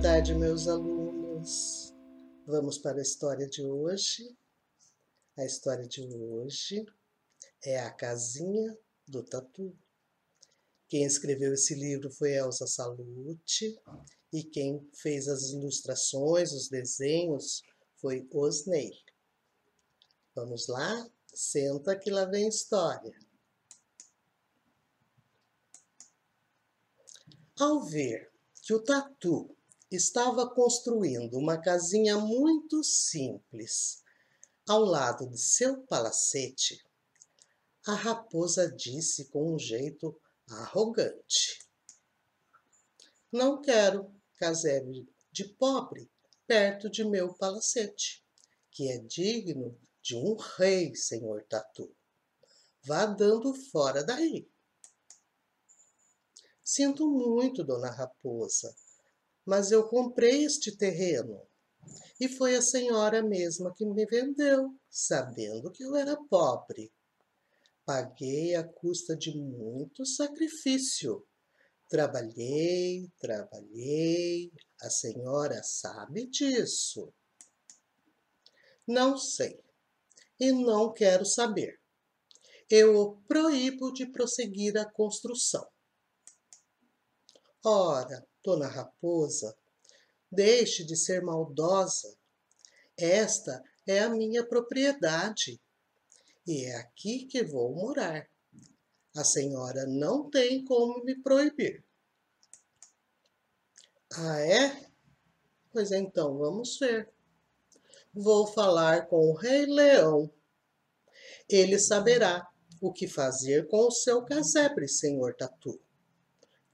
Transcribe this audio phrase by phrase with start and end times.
[0.00, 1.92] tarde, meus alunos.
[2.46, 4.32] Vamos para a história de hoje.
[5.36, 6.86] A história de hoje
[7.64, 9.76] é A Casinha do Tatu.
[10.86, 13.76] Quem escreveu esse livro foi Elsa Salute
[14.32, 17.62] e quem fez as ilustrações, os desenhos,
[17.96, 18.92] foi Osney.
[20.32, 21.10] Vamos lá?
[21.34, 23.18] Senta que lá vem história.
[27.58, 28.30] Ao ver
[28.62, 29.57] que o Tatu
[29.90, 34.02] estava construindo uma casinha muito simples
[34.68, 36.84] ao lado de seu palacete,
[37.86, 41.66] a raposa disse com um jeito arrogante:
[43.32, 46.10] Não quero casebre de pobre
[46.46, 48.22] perto de meu palacete,
[48.70, 51.94] que é digno de um rei, senhor Tatu.
[52.84, 54.46] Vá dando fora daí.
[56.62, 58.76] Sinto muito, dona Raposa,
[59.48, 61.40] mas eu comprei este terreno.
[62.20, 66.92] E foi a senhora mesma que me vendeu, sabendo que eu era pobre.
[67.82, 71.26] Paguei à custa de muito sacrifício.
[71.88, 77.10] Trabalhei, trabalhei, a senhora sabe disso.
[78.86, 79.58] Não sei
[80.38, 81.80] e não quero saber.
[82.68, 85.66] Eu o proíbo de prosseguir a construção.
[87.64, 89.54] Ora, dona Raposa,
[90.32, 92.16] deixe de ser maldosa.
[92.96, 95.60] Esta é a minha propriedade
[96.46, 98.26] e é aqui que vou morar.
[99.14, 101.84] A senhora não tem como me proibir.
[104.14, 104.90] Ah, é?
[105.70, 107.12] Pois então vamos ver.
[108.14, 110.32] Vou falar com o Rei Leão.
[111.50, 112.48] Ele saberá
[112.80, 115.78] o que fazer com o seu casebre, senhor Tatu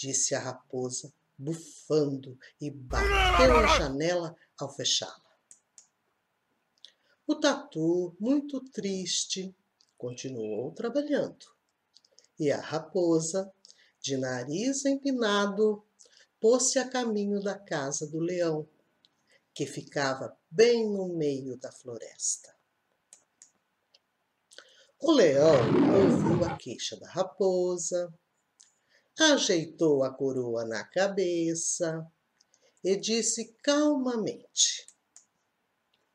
[0.00, 5.30] disse a raposa, bufando e bateu a janela ao fechá-la.
[7.26, 9.54] O tatu, muito triste,
[9.96, 11.46] continuou trabalhando.
[12.38, 13.50] E a raposa,
[14.00, 15.82] de nariz empinado,
[16.38, 18.68] pôs-se a caminho da casa do leão,
[19.54, 22.54] que ficava bem no meio da floresta.
[24.98, 25.56] O leão
[25.96, 28.12] ouviu a queixa da raposa,
[29.20, 32.10] ajeitou a coroa na cabeça
[32.82, 34.86] e disse calmamente: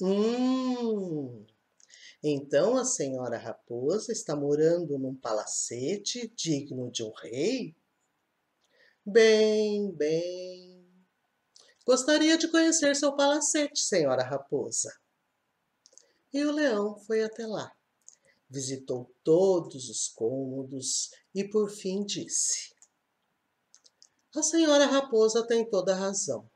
[0.00, 1.46] Hum,
[2.22, 7.74] então a senhora raposa está morando num palacete digno de um rei?
[9.04, 10.86] Bem, bem.
[11.86, 14.94] Gostaria de conhecer seu palacete, senhora raposa.
[16.32, 17.74] E o leão foi até lá.
[18.48, 22.74] Visitou todos os cômodos e por fim disse:
[24.34, 26.48] a senhora raposa tem toda a razão.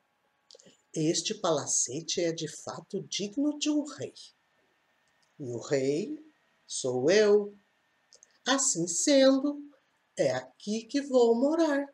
[0.95, 4.15] Este palacete é de fato digno de um rei.
[5.41, 6.17] E o rei
[6.67, 7.53] sou eu.
[8.47, 9.61] Assim sendo,
[10.17, 11.85] é aqui que vou morar.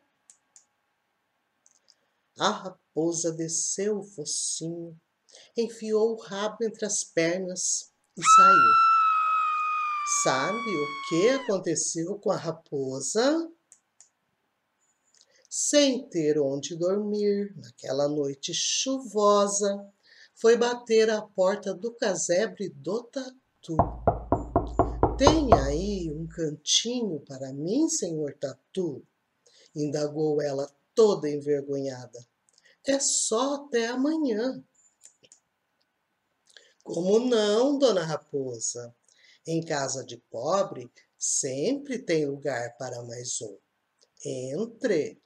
[2.37, 4.99] A raposa desceu o focinho,
[5.57, 8.91] enfiou o rabo entre as pernas e saiu.
[10.23, 13.51] Sabe o que aconteceu com a raposa?
[15.53, 19.85] Sem ter onde dormir, naquela noite chuvosa,
[20.33, 23.75] foi bater à porta do casebre do Tatu.
[25.17, 29.05] Tem aí um cantinho para mim, senhor Tatu?
[29.75, 32.25] indagou ela toda envergonhada.
[32.87, 34.63] É só até amanhã.
[36.81, 38.95] Como não, dona Raposa?
[39.45, 43.57] Em casa de pobre sempre tem lugar para mais um.
[44.23, 45.21] Entre.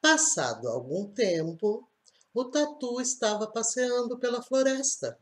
[0.00, 1.88] Passado algum tempo,
[2.32, 5.18] o tatu estava passeando pela floresta.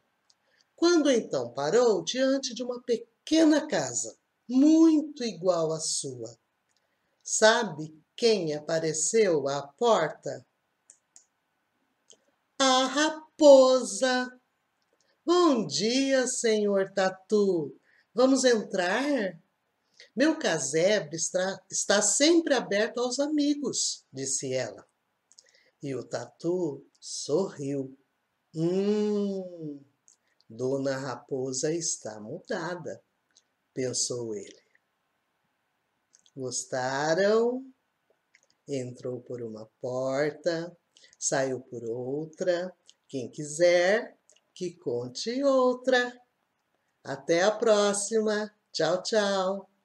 [0.75, 4.17] Quando então parou diante de uma pequena casa,
[4.49, 6.37] muito igual à sua.
[7.23, 10.47] Sabe quem apareceu à porta?
[12.59, 14.33] A raposa.
[15.25, 17.75] Bom dia, senhor Tatu.
[18.15, 19.39] Vamos entrar?
[20.15, 24.87] Meu casebre está, está sempre aberto aos amigos, disse ela.
[25.83, 27.97] E o tatu sorriu.
[28.55, 29.81] Hum,
[30.49, 33.03] Dona Raposa está mudada,
[33.75, 34.67] pensou ele.
[36.35, 37.65] Gostaram?
[38.69, 40.77] Entrou por uma porta,
[41.19, 42.75] saiu por outra.
[43.09, 44.19] Quem quiser,
[44.55, 46.13] que conte outra.
[47.05, 48.53] Até a próxima.
[48.73, 49.75] Tchau, tchau.